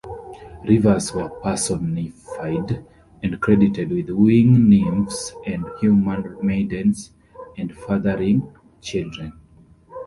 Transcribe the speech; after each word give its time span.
Rivers 0.67 1.13
were 1.13 1.29
personified 1.29 2.83
and 3.21 3.39
credited 3.39 3.91
with 3.91 4.09
wooing 4.09 4.67
nymphs 4.67 5.31
and 5.45 5.63
human 5.79 6.37
maidens 6.41 7.11
and 7.55 7.71
fathering 7.77 8.51
children. 8.81 9.33